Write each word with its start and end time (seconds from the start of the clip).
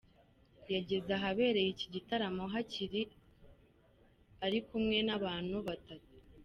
Yageze 0.73 1.09
ahabereye 1.17 1.69
iki 1.73 1.87
gitaramo 1.95 2.43
hakiri 2.53 3.01
ari 4.45 4.59
kumwe 4.67 4.97
n’abantu 5.07 5.57
batatu,. 5.67 6.13